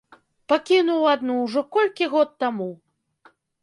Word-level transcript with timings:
Пакінуў 0.53 1.05
адну 1.13 1.37
ўжо 1.43 1.65
колькі 1.79 2.05
год 2.17 2.29
таму! 2.47 2.71